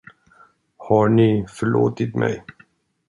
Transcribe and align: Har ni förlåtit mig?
Har 0.79 1.07
ni 1.09 1.45
förlåtit 1.49 2.15
mig? 2.15 2.43